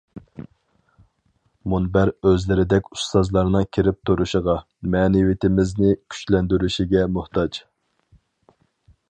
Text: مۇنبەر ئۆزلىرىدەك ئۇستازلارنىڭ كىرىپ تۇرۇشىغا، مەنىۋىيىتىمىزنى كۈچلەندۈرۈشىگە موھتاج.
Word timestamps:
مۇنبەر 1.73 2.11
ئۆزلىرىدەك 2.29 2.89
ئۇستازلارنىڭ 2.95 3.67
كىرىپ 3.79 4.01
تۇرۇشىغا، 4.11 4.57
مەنىۋىيىتىمىزنى 4.97 5.93
كۈچلەندۈرۈشىگە 6.15 7.07
موھتاج. 7.21 7.63